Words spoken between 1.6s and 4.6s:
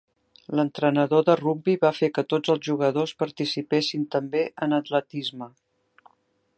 va fer que tots els jugadors participessin també